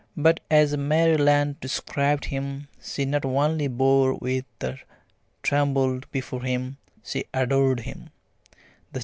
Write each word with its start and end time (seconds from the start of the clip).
But 0.17 0.39
as 0.49 0.75
Mary 0.75 1.15
Lant 1.15 1.59
described 1.61 2.25
him, 2.25 2.69
she 2.81 3.05
not 3.05 3.23
only 3.23 3.67
bore 3.67 4.15
with 4.15 4.45
and 4.59 4.79
trembled 5.43 6.09
before 6.11 6.41
him 6.41 6.77
she 7.03 7.25
adored 7.35 7.81
him. 7.81 8.09